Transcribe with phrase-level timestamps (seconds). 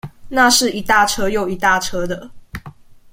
[0.29, 2.31] 那是一大車又一大車的